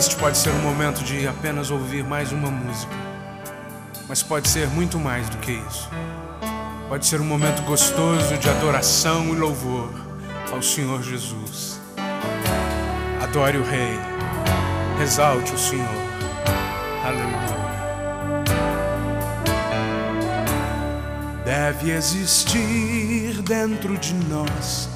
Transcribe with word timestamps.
Este 0.00 0.16
pode 0.16 0.38
ser 0.38 0.48
um 0.48 0.62
momento 0.62 1.04
de 1.04 1.28
apenas 1.28 1.70
ouvir 1.70 2.02
mais 2.02 2.32
uma 2.32 2.50
música, 2.50 2.90
mas 4.08 4.22
pode 4.22 4.48
ser 4.48 4.66
muito 4.68 4.98
mais 4.98 5.28
do 5.28 5.36
que 5.36 5.52
isso. 5.52 5.90
Pode 6.88 7.04
ser 7.04 7.20
um 7.20 7.24
momento 7.24 7.60
gostoso 7.64 8.34
de 8.38 8.48
adoração 8.48 9.26
e 9.26 9.32
louvor 9.32 9.92
ao 10.50 10.62
Senhor 10.62 11.02
Jesus. 11.02 11.78
Adore 13.20 13.58
o 13.58 13.62
Rei, 13.62 13.98
exalte 15.02 15.52
o 15.52 15.58
Senhor. 15.58 15.86
Aleluia. 17.04 17.60
Deve 21.44 21.90
existir 21.90 23.42
dentro 23.42 23.98
de 23.98 24.14
nós 24.14 24.88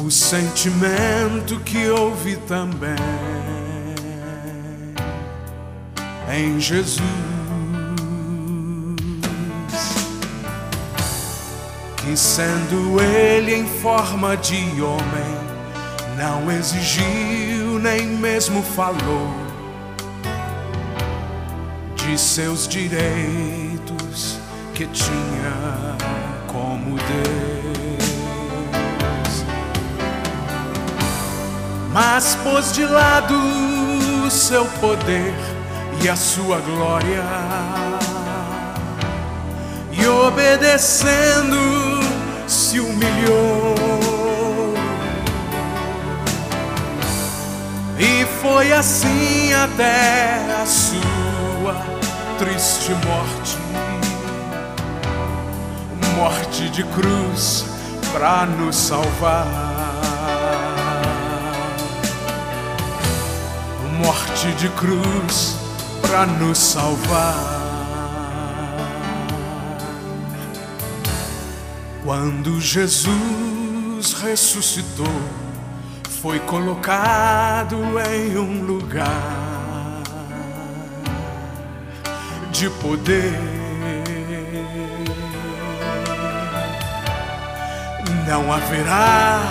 o 0.00 0.10
sentimento 0.10 1.60
que 1.60 1.88
houve 1.88 2.36
também 2.38 2.96
em 6.32 6.60
Jesus, 6.60 7.00
que 11.96 12.16
sendo 12.16 13.00
Ele 13.00 13.54
em 13.54 13.66
forma 13.66 14.36
de 14.36 14.80
homem, 14.80 15.40
não 16.16 16.50
exigiu 16.50 17.78
nem 17.78 18.06
mesmo 18.06 18.62
falou 18.62 19.34
de 21.96 22.18
seus 22.18 22.68
direitos 22.68 24.38
que 24.74 24.86
tinha 24.86 25.96
como 26.46 26.96
Deus. 26.96 27.80
mas 31.92 32.36
pôs 32.36 32.72
de 32.72 32.84
lado 32.84 33.34
o 34.24 34.30
seu 34.30 34.64
poder 34.80 35.34
e 36.02 36.08
a 36.08 36.16
sua 36.16 36.58
glória, 36.60 37.24
e 39.92 40.06
obedecendo 40.06 42.00
se 42.46 42.80
humilhou. 42.80 43.74
E 47.98 48.24
foi 48.40 48.72
assim 48.72 49.52
até 49.52 50.62
a 50.62 50.66
sua 50.66 51.74
triste 52.38 52.92
morte 53.06 53.58
morte 56.16 56.68
de 56.68 56.84
cruz 56.84 57.64
para 58.12 58.44
nos 58.44 58.76
salvar. 58.76 59.46
morte 64.02 64.52
de 64.58 64.68
cruz 64.70 65.56
para 66.10 66.26
nos 66.26 66.58
salvar. 66.58 67.36
Quando 72.02 72.60
Jesus 72.60 74.14
ressuscitou, 74.14 75.06
foi 76.20 76.40
colocado 76.40 77.76
em 78.12 78.36
um 78.36 78.64
lugar 78.64 80.02
de 82.50 82.68
poder. 82.68 83.38
Não 88.26 88.52
haverá 88.52 89.42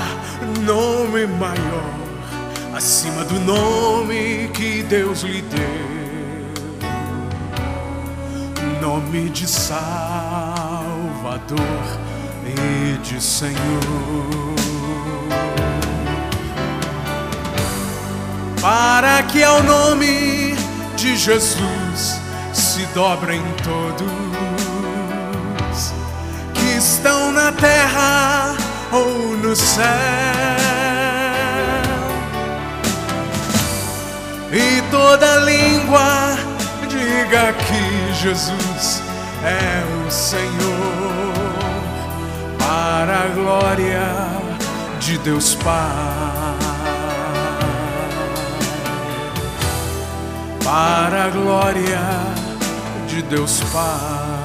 nome 0.65 1.25
maior 1.25 1.99
acima 2.75 3.23
do 3.23 3.39
nome 3.39 4.49
que 4.53 4.83
Deus 4.83 5.21
lhe 5.21 5.41
deu, 5.41 5.98
nome 8.81 9.29
de 9.29 9.47
Salvador 9.47 10.47
e 12.45 12.97
de 12.99 13.21
Senhor. 13.21 13.55
Para 18.61 19.23
que 19.23 19.43
ao 19.43 19.63
nome 19.63 20.55
de 20.95 21.15
Jesus 21.15 22.19
se 22.53 22.85
dobrem 22.93 23.41
todos 23.63 24.09
que 26.53 26.77
estão 26.77 27.31
na 27.31 27.51
terra 27.51 28.55
ou 28.91 29.37
no 29.37 29.55
céu 29.55 29.85
e 34.51 34.81
toda 34.89 35.37
língua 35.37 36.48
diga 37.23 37.53
que 37.53 38.13
Jesus 38.13 39.01
é 39.43 40.07
o 40.07 40.11
Senhor, 40.11 40.43
para 42.57 43.23
a 43.23 43.27
glória 43.27 44.07
de 44.99 45.17
Deus 45.17 45.55
Pai, 45.55 46.55
para 50.63 51.25
a 51.25 51.29
glória 51.29 51.99
de 53.07 53.21
Deus 53.23 53.61
Pai. 53.73 54.38